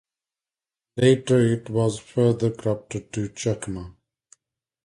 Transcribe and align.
Later 0.97 1.39
it 1.41 1.69
was 1.69 1.99
further 1.99 2.49
corrupted 2.49 3.13
to 3.13 3.29
"Chakma". 3.29 3.93